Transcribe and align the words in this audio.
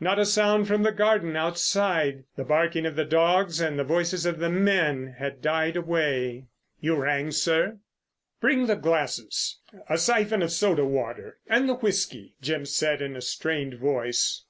Not 0.00 0.18
a 0.18 0.24
sound 0.24 0.68
from 0.68 0.84
the 0.84 0.90
garden 0.90 1.36
outside. 1.36 2.24
The 2.36 2.44
barking 2.46 2.86
of 2.86 2.96
the 2.96 3.04
dogs 3.04 3.60
and 3.60 3.78
the 3.78 3.84
voices 3.84 4.24
of 4.24 4.38
the 4.38 4.48
men 4.48 5.16
had 5.18 5.42
died 5.42 5.76
away. 5.76 6.46
"You 6.80 6.96
rang, 6.96 7.30
sir?" 7.30 7.76
"Bring 8.40 8.64
the 8.68 8.74
glasses, 8.76 9.58
a 9.90 9.98
syphon 9.98 10.40
of 10.40 10.50
soda 10.50 10.86
water, 10.86 11.40
and 11.46 11.68
the 11.68 11.74
whisky," 11.74 12.36
Jim 12.40 12.64
said 12.64 13.02
in 13.02 13.16
a 13.16 13.20
strained 13.20 13.74
voice. 13.74 14.44